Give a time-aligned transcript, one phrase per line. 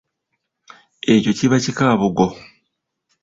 [1.13, 2.27] Ekyo kiba kikaabugo.